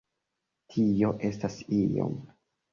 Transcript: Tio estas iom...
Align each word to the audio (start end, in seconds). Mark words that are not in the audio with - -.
Tio 0.77 1.13
estas 1.31 1.61
iom... 1.79 2.19